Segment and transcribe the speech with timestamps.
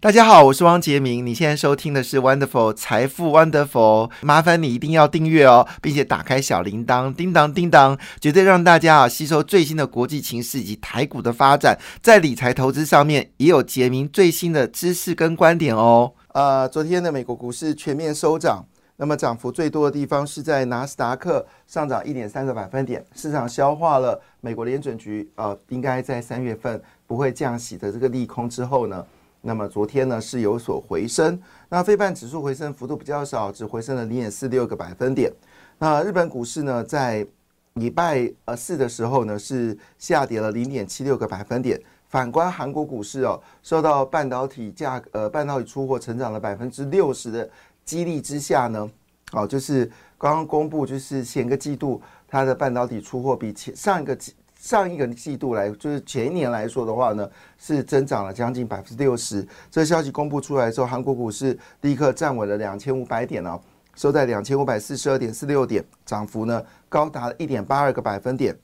[0.00, 1.26] 大家好，我是汪杰明。
[1.26, 16.12] 你现在收听的是 Wonderful 财富 Wonderful，麻烦你一定要订阅哦，并且打开小铃铛，叮当叮当，绝对让大家啊吸收最新的国际情势以及台股的发展，在理财投资上面也有杰明最新的知识跟观点哦。
[16.28, 18.64] 呃，昨天的美国股市全面收涨，
[18.98, 29.04] 那么涨幅最多的地方是在纳斯达克上涨一点三个百分点，市场消化了美国联准局呃应该在三月份不会降息的这个利空之后呢。
[29.40, 35.32] 那么昨天呢是有所回升，那非半指数回升幅度比较少，只回升了零点四六个百分点。
[35.78, 37.26] 那日本股市呢在
[37.74, 41.80] 礼拜呃四的时候呢是下跌了零点七六个百分点。
[42.08, 47.48] 反观韩国股市哦，受到半导体价呃半导体出货成长了百分之六十的
[47.84, 48.90] 激励之下呢，
[49.32, 49.84] 哦就是
[50.16, 54.34] 刚刚公布就是前个季度它的半导体出货比前上一个季。
[54.58, 59.46] 上一个季度来，就是前一年来说的话呢，是增长了将近百分之六十。
[59.70, 63.58] 这消息公布出来之后，韩国股市立刻站稳了两千五百点哦，
[63.94, 68.54] 收在两千五百四十二点四六点，涨幅呢高达了一点八二个百分点。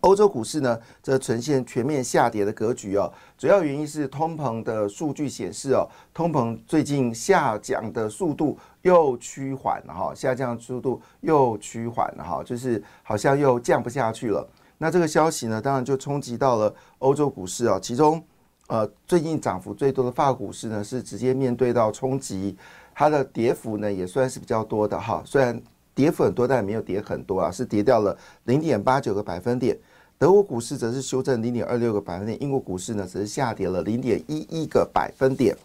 [0.00, 14.44] 欧洲股市呢，则呈现全面下跌的格局哦，主要原因是通膨的数据显示哦，通膨最近下降的速度又趋缓了哈，下降速度又趋缓了哈，就是好像又降不下去了。
[14.84, 17.80] 那这个消息呢，当然就冲击到了欧洲股市啊。
[17.80, 18.22] 其中，
[18.66, 22.54] 呃，最近涨幅最多的法股市呢，是直接面对到冲击，
[22.94, 25.22] 它的跌幅呢也算是比较多的哈。
[25.24, 25.58] 虽然
[25.94, 29.74] 跌幅很多，但也没有跌很多啊，是跌掉了零点八九个百分点。
[30.18, 35.56] 德国股市则是修正零点二六个百分点，英国股市呢则是下跌了零点一一个百分点。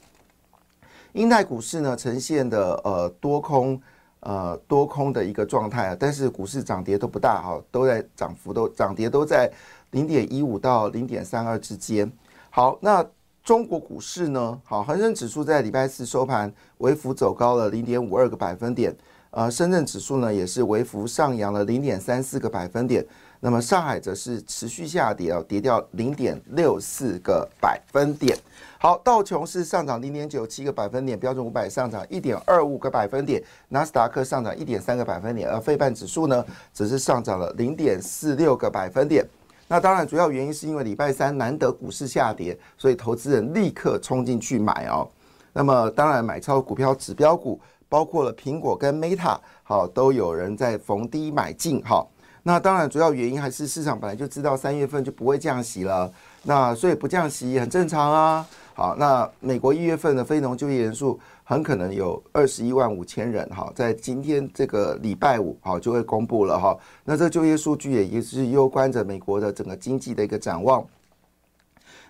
[1.11, 3.81] 英泰股市呢呈现的呃多空。
[4.21, 9.49] 呃，多空的一个状态啊，但是股市涨跌都不大哈，都在涨幅都涨跌都在
[9.91, 12.11] 零点一五到零点三二之间。
[12.49, 13.05] 好，那
[13.43, 14.59] 中国股市呢？
[14.65, 18.93] 好，恒生指数在礼拜四收盘微幅走高了零点五二个百分点，
[19.31, 23.05] 呃，深圳指数呢也是微幅上扬了零点三四个百分点。
[23.39, 28.37] 那么上海则是持续下跌啊，跌掉零点六四个百分点。
[28.81, 39.27] 好，道琼斯上涨零点九七个百分点，标准五百上涨一点二五个百分点，纳斯达克上涨一点三个百分点，而费半指数呢，只是上涨了零点四六个百分点。
[39.67, 45.05] 那当然，主要原因是因为礼拜三难得股市下跌，所以投资人立刻冲进去买哦。
[45.51, 47.59] 那么当然，买超股票指标股，
[47.89, 52.07] 包括了苹果跟 Meta，好，都有人在逢低买进哈。
[52.43, 56.09] 那当然，主要原因还是市场本来就知道三月份就不会降息了，
[56.43, 58.47] 那所以不降息很正常啊。
[58.79, 66.77] 好，那美国一月份的非农就业人数很可能有二十一万五千人，哈，在今天这个礼拜五，好就会公布了哈。
[67.03, 70.81] 那这就业数据也也是攸关着美国的整个经济的一个展望。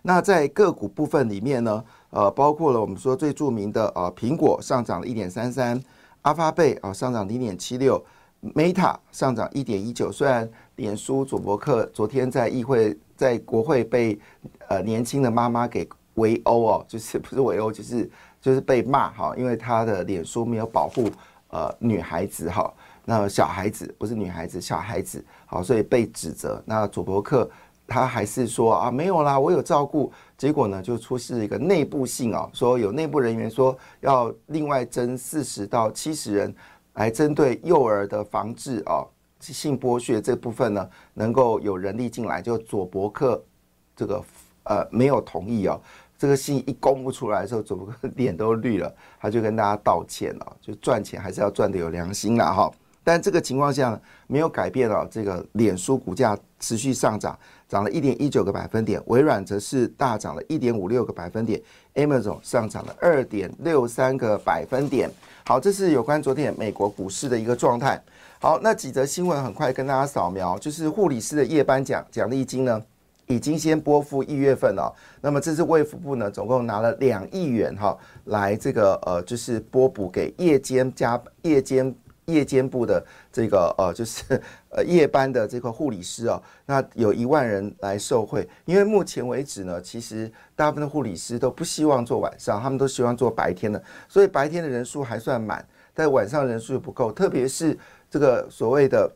[0.03, 5.81] 那在个股部分里面呢，呃，包括了我们说最著名的呃苹果上涨了一点三三，
[6.21, 7.99] 阿发贝啊上涨零点七六
[8.53, 10.11] ，Meta 上涨一点一九。
[10.11, 14.19] 虽然脸书佐伯克昨天在议会在国会被
[14.67, 15.89] 呃年轻的妈妈给。
[16.19, 18.09] 围殴哦，就是不是围殴，就是
[18.39, 21.09] 就是被骂哈，因为他的脸书没有保护
[21.49, 22.71] 呃女孩子哈，
[23.03, 26.61] 那小孩子不是女孩子，小孩子好，所以被指责。
[26.65, 27.49] 那佐伯克
[27.87, 30.11] 他还是说啊没有啦，我有照顾。
[30.37, 36.55] 结果呢就出示一个内部信哦，说有内部人员说要另外增四十到七十人
[36.93, 39.05] 来针对幼儿的防治哦，
[39.41, 43.43] 性剥削这部分呢能够有人力进来，就佐伯克
[43.97, 44.23] 这个
[44.63, 45.81] 呃没有同意哦。
[46.19, 47.87] 这个信一公布出来的时候，怎么
[48.17, 48.93] 脸都绿了？
[49.21, 52.69] 他就跟大家道歉了，就赚钱还是要赚的有良心啦哈。
[53.05, 61.59] 但这个情况下没有改变了，这个脸书股价持续上涨，涨了一点一九个百分点，微软则是大涨了一点五六个百分点
[61.95, 65.09] ，Amazon 上涨了二点六三个百分点。
[65.45, 67.99] 好，这是有关昨天美国股市的一个状态。
[68.41, 72.83] 好，那几则新闻很快跟大家扫描，就是护理师的夜班奖奖励金呢？
[73.29, 74.91] 已经先拨付一月份了，
[75.21, 77.95] 那么这次卫福部呢，总共拿了两亿元哈，
[78.25, 81.95] 来这个呃，就是拨补给夜间加夜间
[82.25, 84.23] 夜间部的这个呃，就是
[84.73, 97.77] 呃夜班的这个护理师啊，那有一万人来受惠，因为目前为止呢，其实大部分的护理师都不希望做晚上，他们都希望做白天的，所以白天的人数还算满，但晚上人数又不够，特别是
[98.09, 99.15] 这个所谓的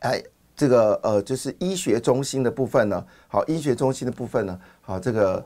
[0.00, 0.20] 哎。
[0.60, 5.42] 这个呃，就是医学中心的部分呢，好，医学中心的部分呢，好，这个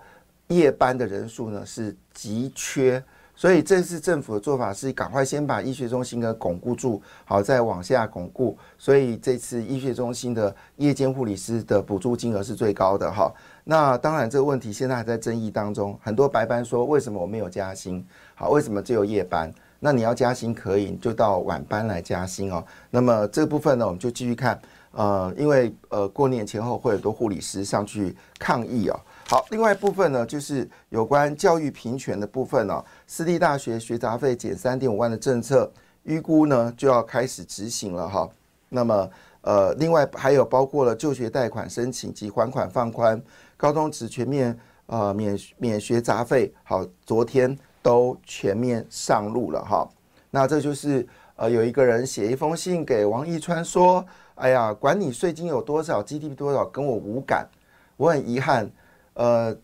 [0.48, 3.00] 夜班的人数呢是急缺。
[3.36, 8.58] 所以这次政府的做法是赶快先把医学中心给巩固住，好再往下巩固。
[8.76, 13.32] 所以这次医学中心的夜间护理师的补助金额是最高的哈。
[13.62, 18.04] 那当然这个问题现在还在争议当中，很多白班说为什么我没有加薪？
[18.34, 19.54] 好，为什么只有夜班？
[19.78, 22.64] 那你要加薪可以，你就到晚班来加薪哦。
[22.90, 24.60] 那么这部分呢，我们就继续看。
[24.94, 29.00] 呃，因为呃过年前后会有多护理师上去抗议哦。
[29.28, 32.84] 好，另外一部分呢，就是有关教育平权的部分呢。
[33.06, 35.70] 私立大学学杂费减三点五万的政策，
[36.04, 38.28] 预估呢就要开始执行了哈。
[38.68, 39.10] 那么，
[39.40, 43.20] 呃，另外还有包括了就学贷款申请及还款放宽，
[43.56, 44.56] 高中职全面
[44.86, 49.88] 呃免免学杂费，好，昨天都全面上路了哈。
[50.30, 51.06] 那这就是
[51.36, 54.04] 呃有一个人写一封信给王一川说
[54.36, 57.48] ：“哎呀，管你税金有多少，GDP 多少，跟我无感。
[57.96, 58.70] 我很遗憾。”
[59.14, 59.56] 呃，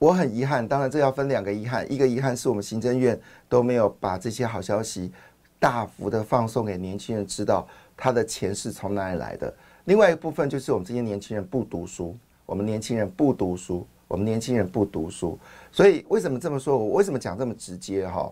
[0.00, 3.16] 我很遗憾，当然这要分两个遗憾，一个遗憾是我们行政院
[3.48, 5.12] 都没有把这些好消息
[5.60, 9.54] 大幅的放送给年轻人知道，他的钱是从哪里来的。
[9.84, 12.16] 另外一部分就是我们这些年轻人不读书，
[12.46, 15.38] 我们年轻人不读书，我们年轻人不读书。
[15.70, 16.76] 所以为什么这么说？
[16.76, 18.08] 我为什么讲这么直接？
[18.08, 18.28] 哈，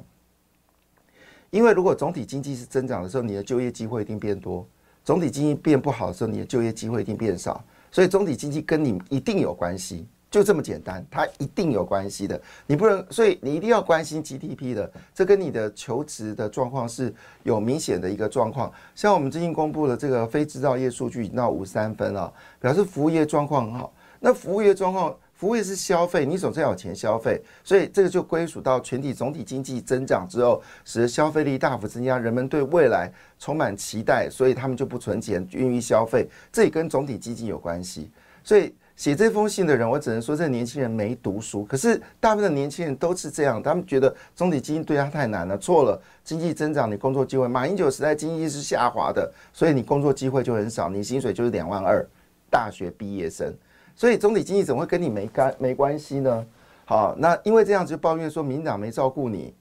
[1.51, 4.67] 因为如果总体经济是增长的时候，你的就业机会一定变多；
[5.07, 7.63] 总体经济变不好的时候，你的就业机会一定变少。
[7.93, 10.05] 所以总体经济跟你一定有关系。
[10.29, 12.39] 就这么简单，它一定有关系的。
[12.67, 17.15] 你不能，所以你一定要关心 GDP 的，这跟你的求职的状况是
[17.45, 18.71] 有明显的一个状况。
[18.97, 22.31] 像我们最近公布的这个非制造业数据已经到五三分了，
[22.61, 23.93] 表示服务业状况很好。
[24.19, 38.11] 那服务业状况，服务业是消费，你总是要有钱消费，所以这个就归属到全体总体经济增长之后，使得消费力大幅增加，人们对未来充满期待，所以他们就不存钱，愿意消费，这也跟总体经济有关系。
[38.43, 38.75] 所以。
[38.97, 41.63] 写这封信的人，我只能说这年轻人没读书。
[41.67, 45.59] 可是大部分的年轻人都是这样，他们觉得总体经济对他太难了。
[45.59, 47.47] 错了，经济增长，你工作机会。
[47.47, 52.03] 马英九时代经济是下滑的，所以你工作机会就很少，你薪水就是两万二，
[52.51, 53.55] 大学毕业生。
[53.97, 56.47] 所以总体经济怎么会跟你没干没关系呢？
[56.85, 59.53] 好，那因为这样子就抱怨说民党没照顾你，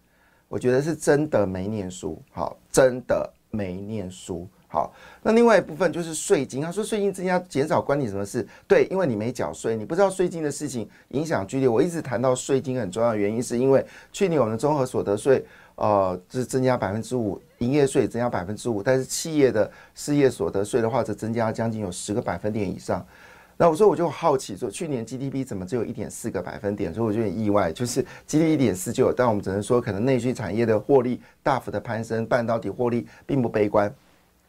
[0.47, 2.21] 我觉得是真的没念书。
[2.31, 4.47] 好，真的没念书。
[4.67, 4.93] 好，
[5.23, 6.61] 那另外一部分就是税金。
[6.61, 8.45] 他说税金增加减少关你什么事？
[8.67, 11.69] 对，因为你没缴税，你不知道税金的事情影响剧烈。
[11.69, 15.45] 我一直谈到税金很重要的原因，是因为去年我们的综合所得税
[15.75, 23.05] 呃是增加百分之五，营业税增加百分之五，但是企业的事业所得税的话，则增加将近有十个百分点以上。
[23.57, 26.93] 那我说我就好奇说，去年 GDP 怎么只有一点四个百分点？
[26.93, 33.93] 所以我就很意外，就是 GDP 一点四就有，但我们只能说可能内需产业的获利大幅的攀升，半导体获利并不悲观。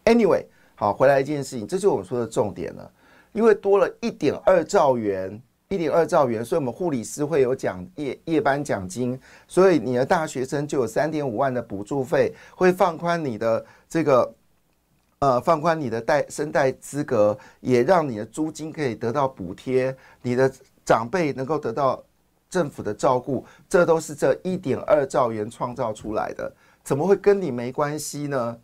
[0.05, 0.45] Anyway，
[0.75, 2.91] 好，回来一件事情，这就是我们说的重点了。
[3.33, 9.17] 因为多了一点二兆元，一点二兆元，所以我们护理师会有奖夜夜班奖金，
[9.47, 14.35] 所以你的大学生就有三点五万的补助费，会放宽你的这个
[15.19, 20.53] 呃放宽你的贷生贷资格，也让你的租金可以得到补贴，你的
[20.85, 22.03] 长辈能够得到
[22.51, 26.53] 政府的照顾，这都是这一点二兆元创造出来的，
[26.85, 28.59] 怎么会跟你没关系呢？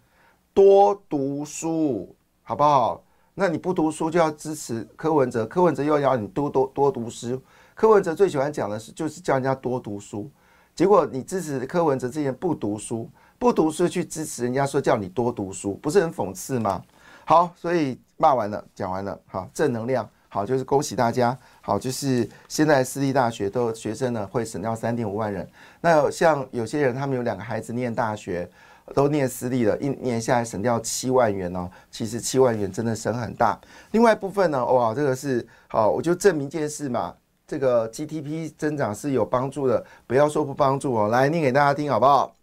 [0.55, 3.03] 多读书，好不好？
[3.35, 7.41] 那你不读书就要支持柯文哲，柯文哲又要你多多多读书。
[7.75, 10.31] 柯文哲最喜欢讲的是，就是叫人家多读书。
[10.75, 13.09] 结果你支持柯文哲之前不读书，
[13.43, 16.81] 不读书去支持人家说叫你多读书，不是很讽刺吗？
[17.25, 25.45] 好，所以骂完了，讲完了，好，正能量，好，就是恭喜大家，好，就是现在私立大学都学生呢会省掉三点五万人。
[25.81, 28.49] 那像有些人他们有两个孩子念大学。
[28.97, 31.71] 都念私立了，一年下来省掉七万元哦。
[31.89, 33.59] 其实七万元真的省很大。
[33.93, 37.15] 另外一部分呢，哇，这个是好，我就证明一件事嘛，
[37.47, 41.09] 这个 GDP 增长是有帮助的，不要说不帮助哦。
[41.09, 42.35] 来念给大家听好不好？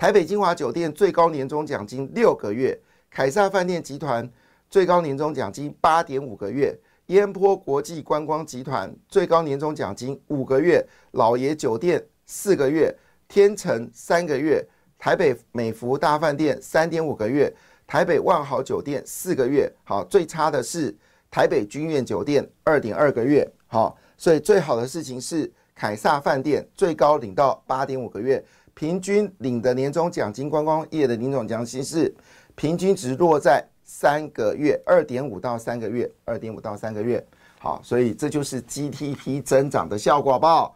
[0.00, 2.74] 台北金华酒店最高年终奖金六个月，
[3.10, 4.26] 凯撒饭店集团
[4.70, 6.74] 最高年终奖金八点五个月，
[7.08, 12.90] 烟坡国际观光集团最高年终奖金五个月，老爷酒店四个月，
[13.28, 14.66] 天成三个月。
[14.98, 17.54] 台北美孚大饭店三点五个月，
[17.86, 20.96] 台北万豪酒店四个月，好，最差的是
[21.30, 28.42] 台北君悦酒店二点二个月，好，所以最好的事情是凯撒饭店最高领到八点五个月，
[28.80, 32.10] 平均领的年终奖金观光业的年终奖金是
[32.54, 37.22] 平均值落在三个月，二点五到三个月，二点五到三个月，
[37.58, 40.74] 好，所以这就是 GDP 增长的效果，好不好？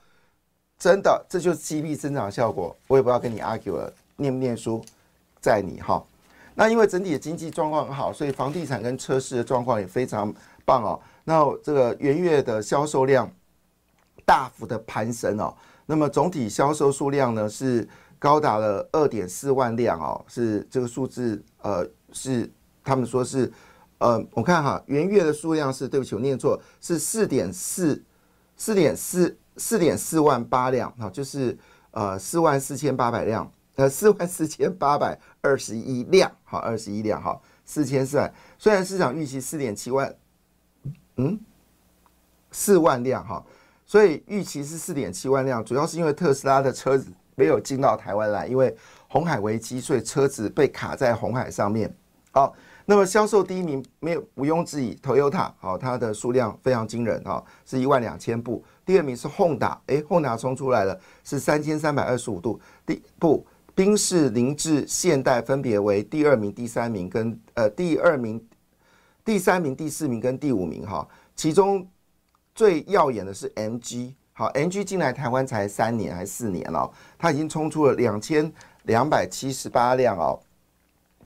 [0.79, 3.91] 真的，这就是 GDP 增长效果，我也不要跟你 argue 了。
[4.17, 4.85] 念不念书，
[5.41, 6.05] 在你哈。
[6.55, 10.31] 那因为整体的经济状况很好，所以房地产跟车市的状况也非常
[10.67, 11.01] 棒哦。
[11.25, 13.33] 那这个元月的销售量
[14.27, 15.55] 大幅的攀升哦。
[15.87, 17.87] 那么总体销售数量呢是
[18.19, 22.51] 高达了二点四万辆哦，是这个数字呃是
[22.83, 23.53] 他们说是
[23.99, 28.03] 呃我看哈元月的数量是对不起我念错是四点四
[28.57, 31.57] 四点四四点四万八辆哈，就是
[31.91, 40.17] 呃四万四千八百辆呃四万四千八百二十一辆好二十一辆哈四千四百虽然市场预期四点七万
[41.17, 41.39] 嗯
[42.51, 43.45] 四万辆哈。
[43.87, 48.75] 所以预期是四点七万辆，主要是因为特斯拉的车子没有进到台湾来，因为
[49.09, 51.95] 红海危机，所以车子被卡在红海上面。
[52.33, 52.53] 好，
[52.87, 58.65] 那么销售第一名没有毋庸置疑，Toyota 好，它的数量非常惊人啊，是一万两千部。
[58.87, 62.59] 第二名是 Honda，哎，Honda 冲出来了，是三千三百二十五度。
[62.87, 68.43] 第不，宾士、凌志、现代分别为第二名、第三名跟呃第二名、
[69.25, 71.87] 第三名、第四名跟第五名哈，其中。
[72.55, 78.51] 最耀眼的是 MG，好，MG 进来台湾才三年还是四年了，它已经冲出了两千
[78.85, 80.39] 两百七十八辆哦，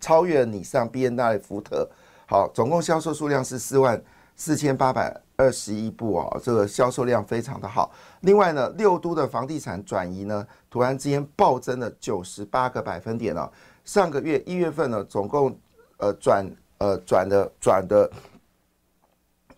[0.00, 1.86] 超越了你上 B N W 福特，
[2.26, 4.02] 好，总共销售数量是四万
[4.36, 7.92] 四千八百二十一部哦，这个销售量非常的好。
[8.22, 13.50] 另外呢，六都的房地产转移呢，突然之间暴增了九十八个百分点哦，
[13.84, 15.54] 上个月一月份呢，总共
[15.98, 18.10] 呃转呃转的转的。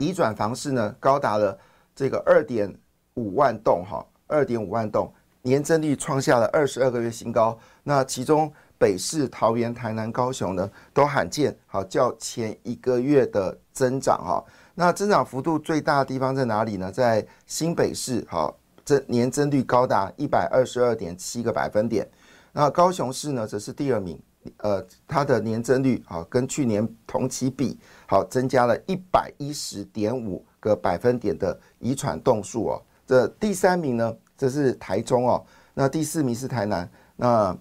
[0.01, 1.57] 移转房市呢，高达了
[1.95, 2.75] 这个二点
[3.15, 7.57] 五万栋哈，二点五万栋，年增率创下了二十二个月新高。
[7.83, 14.43] 那其中北市、桃园、台南、高雄呢，都罕见好较前一个月的增长哈。
[14.75, 16.91] 那增长幅度最大的地方在哪里呢？
[16.91, 18.51] 在新北市哈，
[18.83, 22.11] 增年增率高达一百二十二点七个百分点。
[22.53, 24.19] 那高雄市呢，则是第二名。
[24.57, 27.79] 呃，它的年增率啊，跟去年同期比，
[28.11, 32.83] 好增加了一百一十点五个百分点的遗传动数哦。
[33.07, 37.57] 这第三名呢，这是台中哦，那第四名是台南，那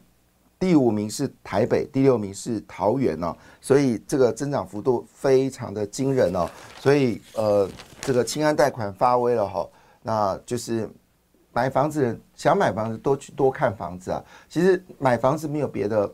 [0.57, 3.37] 第五名是台北，第六名是桃园哦。
[3.61, 6.49] 所以这个增长幅度非常的惊人哦。
[6.79, 7.69] 所以呃，
[8.01, 9.69] 这个清安贷款发威了哈，
[10.01, 10.89] 那就是
[11.53, 14.25] 买房子想买房子多去多看房子啊。
[14.49, 16.11] 其实买房子没有别的。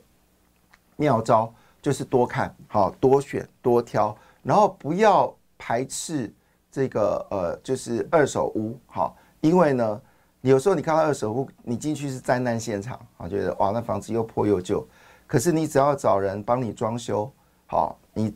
[0.97, 1.53] 妙招
[1.85, 6.33] 就是多看好，多选多挑，然后不要排斥
[6.71, 10.01] 这个呃，就是二手屋好，因为呢，
[10.41, 14.83] 有时候你看到二手屋，你进去是灾难现场啊，觉得哇，那房子又破又旧。
[15.27, 17.31] 可是你只要找人帮你装修
[17.67, 18.33] 好，你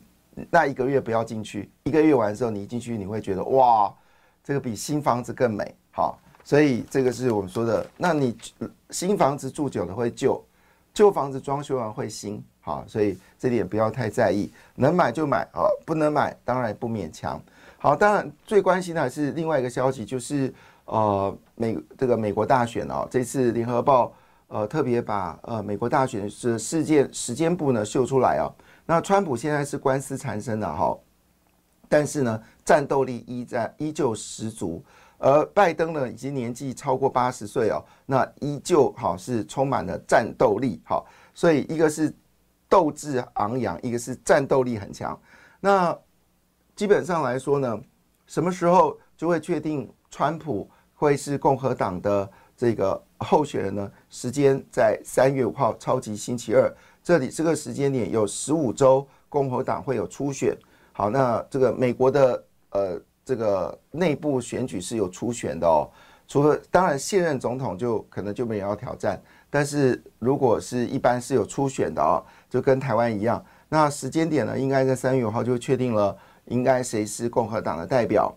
[0.48, 3.92] 那一个月不要进去，一个月完之后你一进去，你会觉得哇，
[4.44, 6.16] 这个比新房子更美好。
[6.44, 8.38] 所以这个是我们说的，那你
[8.90, 10.40] 新房子住久了会旧，
[10.92, 12.42] 旧房子装修完会新。
[12.62, 17.40] 好，所以这点不要太在意，能买就买，好，不能买当然不勉强。
[17.78, 20.52] 好，当然最关心的还是另外一个消息，就是
[20.84, 24.12] 呃美这个美国大选哦，这次联合报
[24.48, 28.52] 呃特别把呃美国大选是事件时间部呢秀出来哦。
[28.84, 30.94] 那川普现在是官司缠身的哈，
[31.88, 34.84] 但是呢战斗力依在依旧十足，
[35.20, 42.12] 而拜登呢已经年纪超过八十岁哦，那依旧好是充满了战斗力好，所以一个是。
[42.70, 45.20] 斗志昂扬，一个是战斗力很强。
[45.58, 45.98] 那
[46.76, 47.80] 基本上来说呢，
[48.28, 53.90] 什么时候就会确定川普会是共和党的这个候选人呢？
[54.08, 56.72] 时间在三月五号，超级星期二。
[57.02, 60.56] 这里这个时间点有十五周，共和党会有初选。
[60.92, 65.88] 好，那这个美国的呃这个内部选举是有初选的哦。
[66.26, 72.22] 除了当然现任总统就可能就没有要挑战，但是如果是一般是有初选的哦。
[72.48, 78.36] 就跟台湾一样，那时间点呢，应该在三月五号就确定了，应该谁是共和党的代表。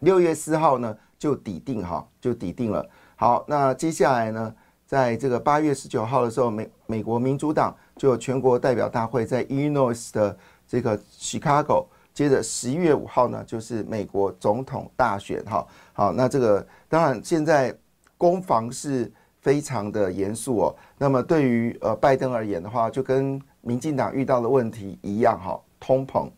[0.00, 2.86] 六月四号呢就抵定哈，就抵定了。
[3.16, 4.54] 好，那接下来呢，
[4.86, 10.38] 在这个八月十九号的时候，美美国民主党就有全国代表大会在 Illinois 的
[10.68, 11.86] 这个 Chicago。
[12.16, 15.64] 接着十一月五号呢，就是美国总统大选哈。
[15.92, 17.72] 好，那这个当然现在
[18.18, 19.12] 攻防是。
[19.46, 20.76] 非常的严肃哦。
[20.98, 26.28] 那么对于呃拜登而言的话，就跟民进党遇到的问题一样哈，通膨，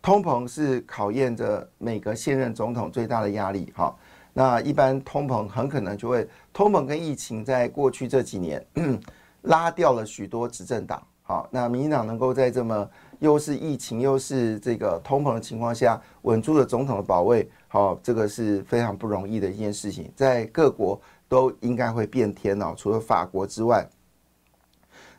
[0.00, 3.92] 通膨是考验着每个现任总统最大的压力哈。
[4.32, 8.64] 那一般通膨很可能就会，通膨跟疫情在过去这几年
[9.42, 11.02] 拉掉了许多执政党。
[11.24, 12.88] 好，那民进党能够在这么
[13.20, 21.00] 又是疫情又是这个通膨的情况下稳住了总统的保卫，好，这个是非常不容易的一件事情，在各国。
[21.26, 23.88] 都应该会变天哦，除了法国之外，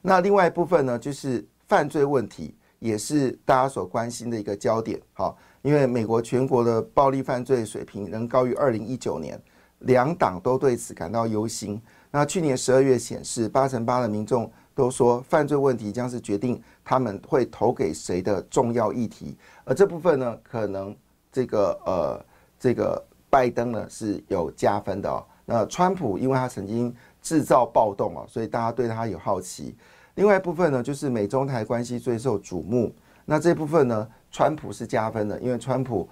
[0.01, 5.01] 那另外一部分呢，就是犯罪问题，也是大家所关心的一个焦点。
[5.13, 9.37] 好，因为美国全国的暴力犯罪水平仍高于二零一九年，
[9.79, 11.81] 两党都对此感到忧心。
[12.11, 19.35] 那去年十二月显示，八成八的民众都说，犯罪问题将是决定他们会投给谁的重要议题。
[19.63, 20.95] 而这部分呢，可能
[21.31, 22.25] 这个呃，
[22.59, 25.25] 这个拜登呢是有加分的哦。
[25.45, 29.75] 那川普，因为他曾经制造暴动哦，所以大家对他有好奇。
[30.15, 32.93] 另外一部分呢，就是美中台关系最受瞩目。
[33.23, 36.07] 那这部分呢，川普是加分的，因为川普。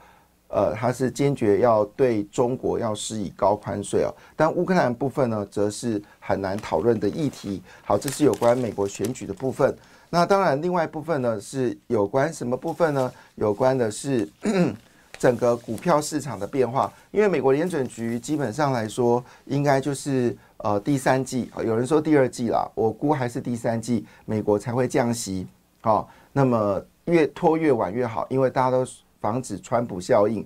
[0.54, 7.60] 呃，他是坚决要对中国要施以高关税哦，但乌克兰部分呢，则是很难讨论的议题。
[7.84, 9.76] 好，这是有关美国选举的部分。
[10.12, 13.12] 那当然，另外一部分呢，是有关什么部分呢？
[13.34, 14.30] 有关的是
[15.18, 16.94] 整个股票市场的变化。
[17.10, 25.48] 因为美国联准局基本上来说，应该就是呃第三季，有人说第二季啦，我估还是第三季，美国才会降息。
[25.82, 28.86] 好，那么越拖越晚越好，因为大家都。
[29.24, 30.46] 防止川普效应，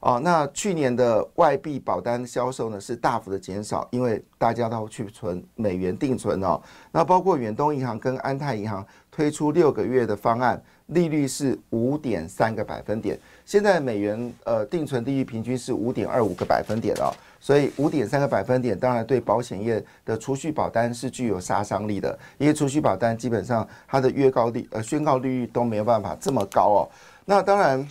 [0.00, 6.58] 哦，那去年的外币保单销售呢是大幅的减少，因为大家都去存美元定存哦。
[6.90, 13.18] 那包括远东银行跟安泰银行推出六个月的方案，利率是五点三个百分点。
[13.44, 26.88] 现在美元呃定存利率平均是五点二五个百分点哦，所以五点三个百分点当然对保险业的储蓄保单是具有杀伤力的，因为储蓄保单基本上它的约高利呃宣告利率都没有办法这么高哦。
[27.26, 27.86] 那当然。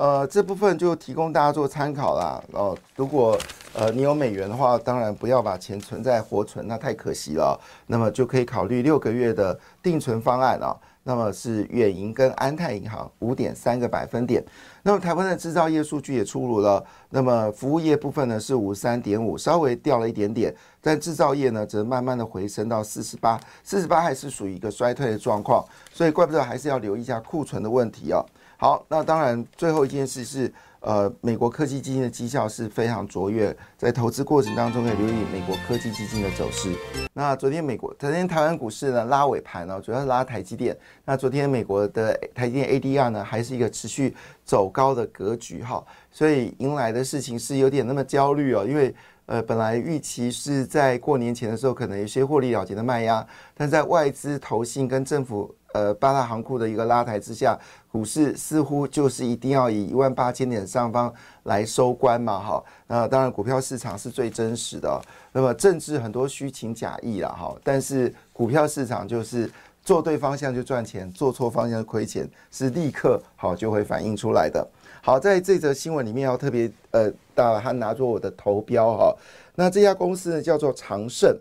[0.00, 2.42] 呃，这部分就提供大家做参考啦。
[2.52, 3.38] 哦，如果
[3.74, 7.60] 呃你有美元的话，当然不要把钱存在活存，那太可惜了。
[7.86, 10.74] 那么就可以考虑六个月的定存方案啊。
[11.02, 14.42] 那么是远银跟安泰银行五点三个百分点。
[14.82, 16.82] 那么台湾的制造业数据也出炉了。
[17.10, 20.54] 那么服务业部分呢是五三点五，稍微掉了一点点。
[20.80, 25.62] 但制造业呢则慢慢的回升到四十八，四十八还是属于一个衰退的状况。
[25.92, 28.24] 所以怪不得还是要留意一下库存的问题啊。
[28.60, 36.70] 好，那当然，最后一件事是，呃，美国科技基金的绩效是非常卓越，在投资过程当中可以留意美国科技基金的走势。
[37.14, 40.76] 那昨天美国，昨天台湾股市呢拉尾盘呢，主要是拉台积电。
[41.06, 48.94] 那昨天美国的台积电 ADR 呢，还是一个持续走高的格局哈，所以迎来的事情是有点那么焦虑哦，因为
[49.30, 55.54] 呃，本来预期是在过年前的时候可能有些获利了结的卖压，但在外资投信跟政府。
[55.72, 57.56] 呃，八大行库的一个拉抬之下，
[57.92, 61.14] 股市似乎就是一定要以一万八千点上方
[61.44, 62.64] 来收官嘛，哈。
[62.88, 65.00] 那当然，股票市场是最真实的。
[65.30, 67.54] 那么政治很多虚情假意了，哈。
[67.62, 69.48] 但是股票市场就是
[69.84, 74.68] 做对方向就赚钱，做错方向亏钱，是立刻好就会反映出来的。
[75.02, 79.16] 好，在这则新闻里面要特别呃，把它拿作我的头标哈。
[79.54, 81.36] 那这家公司呢叫做长盛，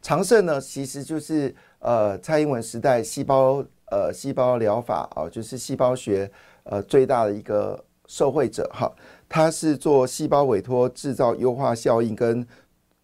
[0.00, 1.54] 长盛呢其实就是。
[1.78, 6.28] 呃，蔡英文时代细胞呃细胞疗法啊，就是细胞学
[6.64, 8.92] 呃最大的一个受惠者哈，
[9.28, 12.44] 他是做细胞委托制造优化效应跟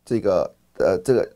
[0.04, 1.32] 这个呃这个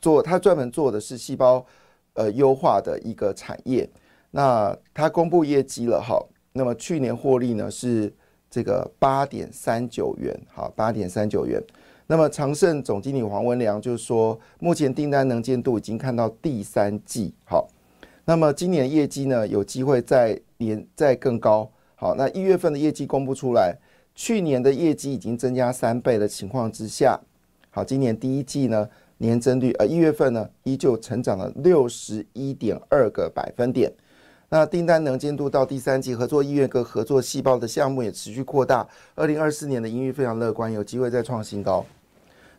[0.00, 1.64] 做他专门做的是细胞
[2.12, 3.88] 呃优化的一个产业。
[4.32, 8.12] 那他公布业绩了哈，那么去年获利呢是
[8.50, 11.62] 这个八点三九元，好八点三九元。
[12.06, 17.66] 那么长盛总经理黄文良就说，目前订单能见度已经看到第三季，好，
[18.26, 23.78] 那么今年业绩呢有机会再连再更高，好，那一月份的业绩公布出来，
[24.14, 27.18] 去年的业绩已经增加三倍的情况之下，
[27.70, 28.86] 好，今年第一季呢
[29.16, 33.90] 年增率呃一月份呢依旧成长了六十一点二个百分点，
[34.52, 41.82] 那订单能见度到第三季合作医院跟合作细胞的项目也持续扩大，二零二四年的盈余非常乐观，有机会再创新高。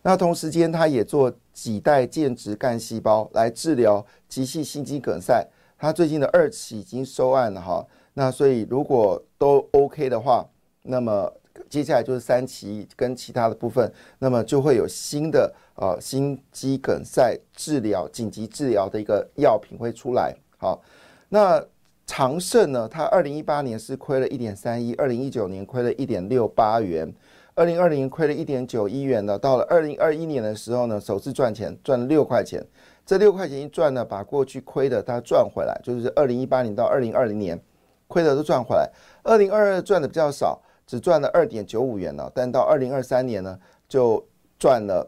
[0.02, 5.48] 那同时间，他也做几代间质干细胞来治疗急性心肌梗塞。
[5.78, 7.86] 他最近的二期已经收案了哈。
[8.16, 10.44] 那所以如果都 OK 的话，
[10.82, 11.32] 那么
[11.70, 20.36] 接下来就是三期跟其他的部分，那么就会有新的呃心肌梗塞治疗紧急治疗的一个药品会出来。
[20.58, 20.82] 好，
[21.30, 21.64] 那
[22.06, 27.12] 长盛呢，它二零一八年是亏了一点三一，二零一九年亏了一点六八元。
[27.56, 32.66] 二零二零亏了一点九一元呢，到了二零二一年的时候呢，首次赚钱，赚了六块钱。
[33.06, 37.62] 这六块钱一赚呢，把过去亏的它赚回来，就是二零一八年到二零二零年
[38.08, 38.90] 亏的都赚回来。
[39.24, 44.26] 二零二二赚的比较少，只赚了二点九五元呢，但到二零二三年呢，就
[44.58, 45.08] 赚了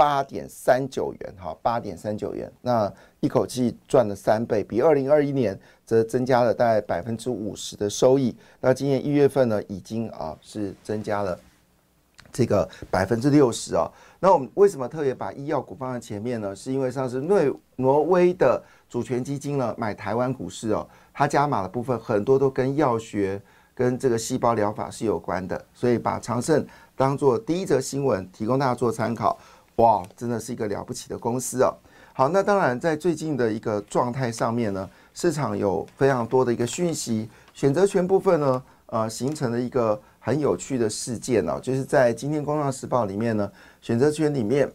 [0.00, 8.34] 八点三九元，哈，八点三九元，那一口气赚了三倍，比二零二一年则增加了大概百分之五十的收益。
[8.62, 11.38] 那今年一月份呢，已经啊是增加了。
[12.32, 13.86] 这个百分之六十啊，
[14.20, 16.56] 那我们为什么特别把医药股放在前面呢？
[16.56, 23.38] 是因为上次挪挪威的主权基金呢买台湾股市哦，它加码的部分很多都跟药学、
[23.74, 29.36] 跟这个细胞疗法是有关的，所以把长盛当做第一则新闻提供大家做参考。
[29.80, 31.74] 哇，真的是一个了不起的公司哦。
[32.12, 44.70] 好，那当然在最近的一个状态上面呢，市场有非常多的一个讯息，选择权部分呢，呃，形成了一个很有趣的事件哦，就是在今天《工商时报》里面呢，选择权里面，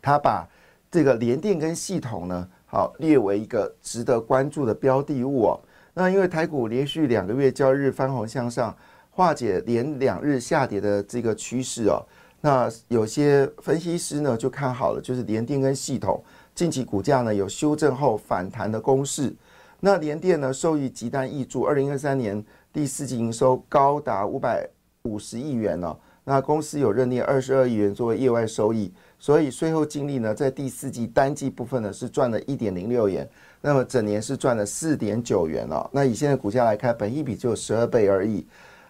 [0.00, 0.46] 他把
[0.92, 5.60] 这个联电跟系统呢，好列为一个值得关注的标的物哦。
[5.92, 8.76] 那因为台股连续两个月交易日翻红向上，
[9.10, 12.00] 化解连两日下跌的这个趋势哦。
[12.40, 16.22] 那有些分析师呢就看好了，就是联电跟系统
[16.54, 19.34] 近期股价呢有修正后反弹的攻势。
[19.80, 24.68] 那联电呢受益极单益注，二零二三年第四季营收高达五百
[25.02, 25.96] 五十亿元呢。
[26.24, 33.26] 那公司有认列二十二亿元作为业外收益，所以税后净利呢在第四季单季部分呢是赚了一点零六元，
[33.62, 35.88] 那么整年是赚了四点九元哦。
[35.90, 38.46] 那以现在股价来看，本益比只有十二倍而已。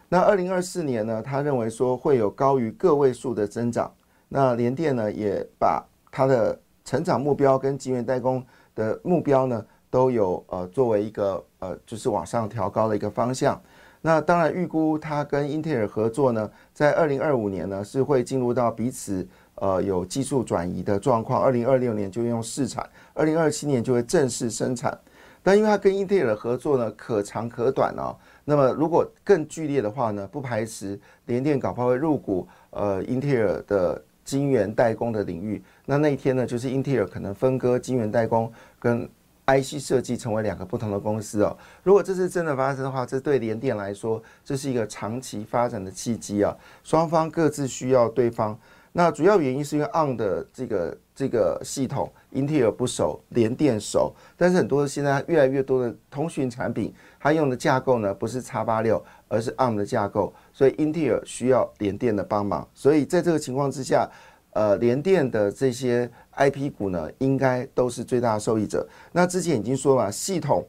[0.08, 3.92] 那二零二四年呢，他认为说会有高于个位数的增长。
[4.28, 8.42] 那联电呢，也把它的成长目标跟晶圆代工
[8.74, 13.60] 的目标呢，都有呃作为一个呃就是往上调高的一个方向。
[14.00, 21.42] 那当然预估它跟英特尔合作呢，在二零二五年呢是会进入到彼此呃有技术转移的状况。
[21.42, 24.98] 二零二六年就用试产，二零二七年就会正式生产。
[25.42, 28.16] 但因为它跟英特尔合作呢，可长可短哦。
[28.50, 30.26] 那么，如果更剧烈的话呢？
[30.26, 35.62] 不排斥联电搞不好会入股呃英特尔的晶圆代工的领域。
[35.84, 39.06] 那那一天呢，就是英特尔可能分割晶圆代工跟
[39.44, 41.54] IC 设计成为两个不同的公司哦。
[41.82, 46.56] 如果这是真的发生的话，这对联电来说，这是一个长期发展的契机啊。
[46.82, 48.58] 双方各自需要对方。
[48.92, 56.92] 那主要原因是因为 ARM 的这个这个系统，英特尔不熟，联电熟，但是很多现在越来越多的通讯产品。
[57.20, 62.66] 它用的架构呢，不是叉八六，而是 ARM 的架构，所以英特尔需要联电的帮忙。
[62.74, 64.08] 所以在这个情况之下，
[64.52, 68.88] 呃，联电的这些 IP 股呢，应该都是最大的受益者。
[69.12, 70.66] 那之前已经说了，系统。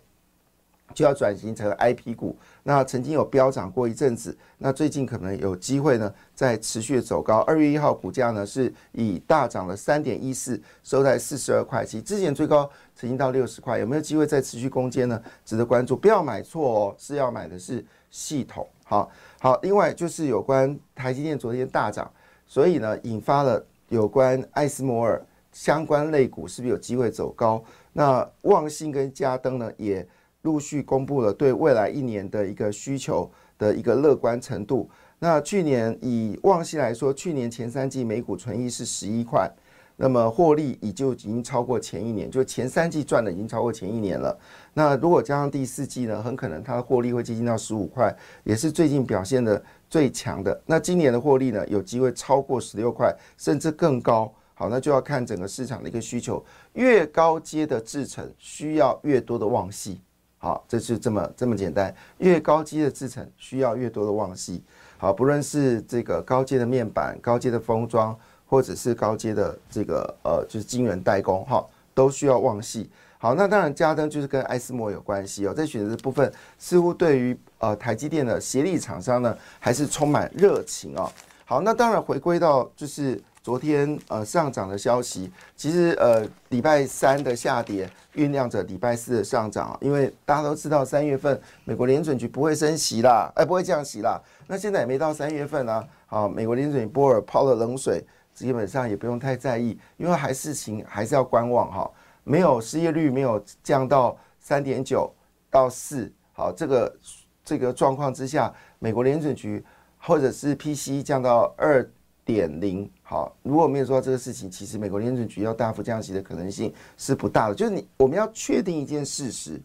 [0.94, 7.40] 就要转型成 IP 股，那曾经有飙涨过一阵子，那最近可能有机会呢，在持续走高。
[7.42, 15.22] 二月一号股价呢是以大涨了三点一四，收在四十二块七，之前最高曾经到六十块，有没有机会再持续攻坚呢？
[15.46, 18.68] 值得关注，不要买错哦，是要买的是系统。
[18.84, 22.12] 好好，另外就是有关台积电昨天大涨，
[22.46, 27.64] 所以呢引发了有关艾斯摩尔相关类股是不是有机会走高？
[27.94, 30.08] 那旺信跟嘉登呢也。
[30.44, 34.90] 陆续公布了对未来一年的一个需求的一个乐观程度。
[35.20, 39.52] 那去年以旺系来说，去年前三季每股存益是十一块，
[39.98, 44.40] 那么获利已就已经超过前一年，就前三季赚的已经超过前一年了。
[44.74, 50.62] 那如果加上第四季呢，很可能它的获利会接近到十五块，也是最近表现的最强的。
[50.66, 54.34] 那今年的获利呢，有机会超过十六块，甚至更高。
[54.54, 56.42] 好，那就要看整个市场的一个需求，
[56.74, 60.00] 越高阶的制程需要越多的旺系。
[60.42, 61.94] 好，这是这么这么简单。
[62.20, 64.64] 越高阶的制程需要越多的旺系。
[64.98, 72.90] 好，不论是这个高阶的面板、高阶的封装，或者是高阶的这个呃，就是晶圆代工，哈，都需要旺系。
[73.18, 75.54] 好，那当然加登就是跟艾斯摩有关系哦。
[75.54, 81.12] 在选择部分，似乎对于呃台积电的协力厂商呢，还是充满热情哦。
[81.44, 83.22] 好，那当然回归到就是。
[83.42, 94.22] 昨天呃上涨的消息，其实呃礼拜三的下跌酝酿着礼拜四的上涨，因为大家都知道三月份美国联准局不会升息啦，哎不会降息啦。
[94.46, 101.90] 那现在也没到三月份啊，好，美国联准局波尔抛了冷水，基本上也不用太在意，因为还事情还是要观望哈。
[102.26, 105.12] 没有失业率没有降到三点九
[105.50, 106.98] 到四，好这个
[107.46, 109.64] 这个状况之下，美国联准局
[109.98, 111.90] 或者是 PC 降到二。
[112.26, 117.56] 点零好，如果没有做到这个事情，其实美国联准局要大幅降息的可能性是不大的。
[117.56, 119.60] 就是你我们要确定一件事实，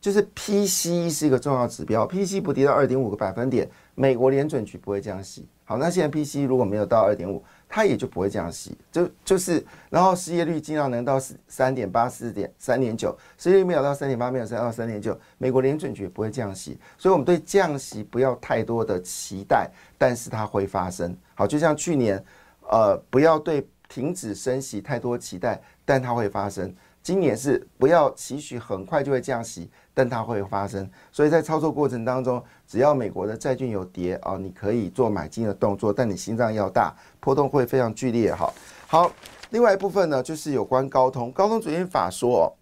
[0.00, 5.46] 就是 P C E 是一个重要指标，PCE 不跌到二点五个百分点，美国联准局不会降息。
[5.64, 7.40] 好，那现在 PCE 如果没有到二点五。
[7.70, 21.14] 它也就不会降息，就就是，然后失业率尽量能到四三点八四点三点九，失业率没有到三点八，没有三到三点九，美国联准局不会降息，所以我们对降息不要太多的期待，但是它会发生。
[21.34, 22.24] 好，就像去年，
[22.70, 26.74] 呃，不要对停止升息太多期待，但它会发生。
[27.02, 30.88] 今年是不要期许很快就会降息，但它会发生。
[31.10, 38.34] 所以在操作过程当中，只要美国的债券有跌啊，你可以做买进的动作，但你心脏要大，波动会非常剧烈。
[38.34, 38.52] 哈，
[38.86, 39.10] 好，
[39.50, 41.32] 另外一部分呢，就是有关高通。
[41.32, 42.54] 高通昨天法说，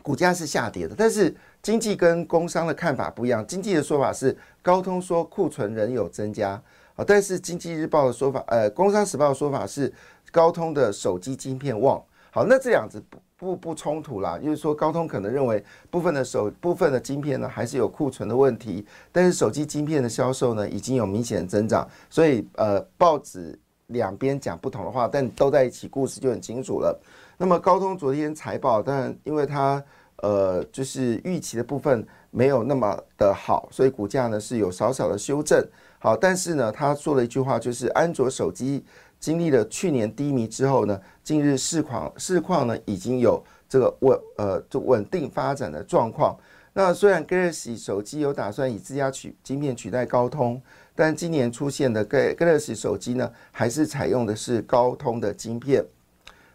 [0.00, 6.58] 股价是下跌的，但是经济跟工商的看法不一样，经济的说法是高通说库存仍有增加
[6.94, 9.92] 啊，但是经济日报的说法，呃，工商时报的说法是
[10.30, 12.02] 高通的手机晶片旺。
[12.30, 26.98] 好，那这两子不不不冲突啦，就是说高通可能认为部分的手部分的晶片呢还是有库存的问题，但是手机晶片的销售呢已经有明显的增长，所以呃报纸两边讲不同的话，但都在一起，故事就很清楚了。
[27.36, 29.82] 那么高通昨天财报，当然因为它。
[30.22, 35.60] 呃，就是预期的部分没有那么的好，所以股价呢是有少少的修正。
[35.98, 38.84] 好，但是呢，他说了一句话，就是安卓手机
[39.18, 46.38] 经历了去年低迷之后呢，近日市况市况呢已经有这个稳呃就稳定发展的状况。
[46.72, 50.62] 那虽然 Galaxy 手机有打算以自家取晶片取代高通，
[50.94, 55.84] 但今年出现的 Galaxy 手机呢，还是采用的是高通的晶片，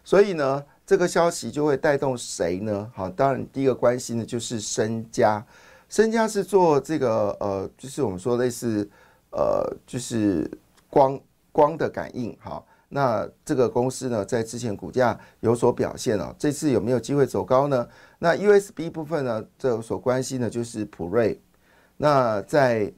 [0.02, 0.64] 所以呢。
[0.88, 2.90] 这个消息就会带动谁呢？
[2.94, 5.44] 好，当然第一个关心的就是身家，
[5.86, 8.88] 身家是做这个呃，就是我们说类似
[9.30, 10.50] 呃，就是
[10.88, 11.20] 光
[11.52, 12.34] 光的感应。
[12.40, 17.86] 好，那这个公司呢，在之前股价有所表现了，这次有没有机会走高呢？
[18.18, 21.38] 那 USB 部分呢，这所关心的就是普瑞。
[21.98, 22.90] 那在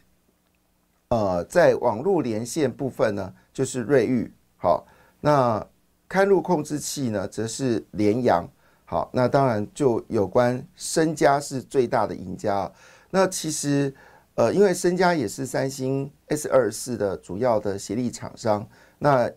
[1.08, 4.30] 呃，在网络连线部分呢，就是瑞昱。
[4.58, 4.86] 好，
[5.20, 5.66] 那。
[6.10, 8.44] 开路控制器呢，则是联阳。
[8.84, 12.68] 好，那当然就有关身家是最大的赢家。
[13.10, 13.94] 那其实，
[14.34, 18.68] 呃，因为身家也是三星 S 二四的主要的协力厂商，
[18.98, 19.30] 那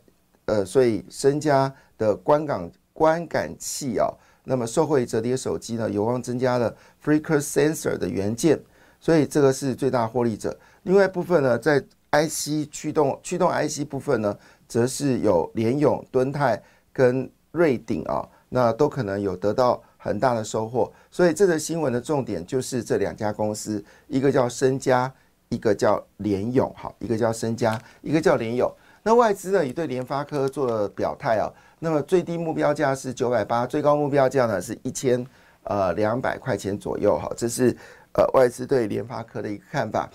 [0.46, 4.10] 呃，所以身家的观感观感器啊，
[4.44, 8.60] 那么受惠折叠手机呢，有望增加了 Frequency Sensor 的元件，
[9.00, 10.60] 所以这个是最大获利者。
[10.82, 14.36] 另外部分呢，在 IC 驱动驱动 IC 部分呢。
[14.74, 16.60] 则是有联永、敦泰
[16.92, 20.92] 跟瑞鼎啊，那都可能有得到很大的收获。
[21.12, 25.14] 所以这个新闻的重点就是这两家公司，一个叫身家，
[25.50, 28.68] 一个叫联永，好，一个叫身家，一个叫联永。
[29.04, 31.46] 那外资呢也对联发科做了表态啊，
[31.78, 35.24] 那么最低目标价是九百八，最高目标价呢是一千
[35.66, 37.78] 呃两百块钱左右，好，这是
[38.14, 40.10] 呃外资对联发科的一个看法。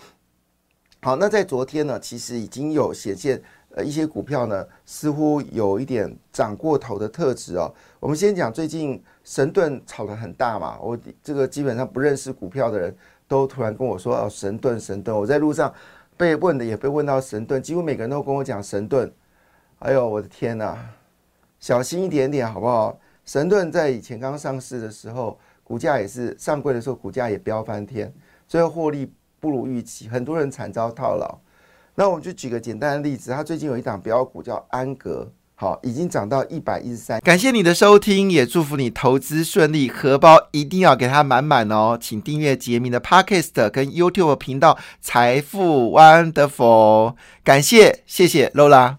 [1.01, 3.41] 好，那在昨天呢，其实已经有显现。
[3.85, 7.73] 一些股票呢，似乎有一点涨过头的特质哦。
[8.01, 15.17] 我们先讲最近神盾炒得很大嘛，我这个基本上不认识股票的人都突然跟我说哦，神盾神盾。
[15.17, 15.73] 我在路上
[16.17, 19.13] 被问的也被问到神盾，几乎每个人都跟我讲神盾。
[19.81, 20.77] 哎呦，我的天哪，
[21.61, 22.99] 小心一点点好不好？
[23.25, 28.13] 神盾在以前刚上市的时候，股价也是上柜的时候，股价也飙翻天，
[28.47, 31.39] 最后获利不如预期，很多人惨遭套牢。
[31.99, 37.19] 那我们就举个简单的例子，它最近有一档标股叫安格，好，已经涨到一百一十三。
[37.23, 41.99] 感谢你的收听，也祝福你投资顺利，荷包一定要给它满满哦。
[42.01, 48.99] 请订阅杰明的 Podcast 跟 YouTube 频道财富 Wonderful，感谢，谢谢 Lola。